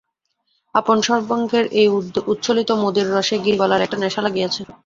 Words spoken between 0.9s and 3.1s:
সর্বাঙ্গের এই উচ্ছলিত মদির